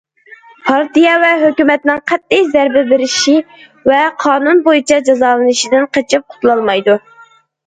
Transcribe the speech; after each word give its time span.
پارتىيە 0.67 1.11
ۋە 1.23 1.27
ھۆكۈمەتنىڭ 1.43 1.99
قەتئىي 2.11 2.41
زەربە 2.55 2.83
بېرىشى 2.93 3.35
ۋە 3.93 4.01
قانۇن 4.25 4.65
بويىچە 4.69 4.99
جازالىشىدىن 5.11 5.87
قېچىپ 5.99 6.27
قۇتۇلالمايدۇ. 6.33 6.99